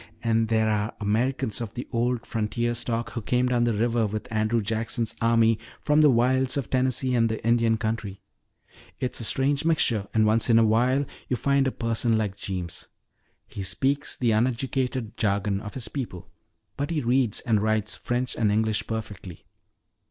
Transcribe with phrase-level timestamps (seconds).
[0.23, 4.59] And there are Americans of the old frontier stock who came down river with Andrew
[4.59, 8.19] Jackson's army from the wilds of Tennessee and the Indian country.
[8.99, 12.87] It's a strange mixture, and once in a while you find a person like Jeems.
[13.45, 16.31] He speaks the uneducated jargon of his people
[16.77, 19.45] but he reads and writes French and English perfectly.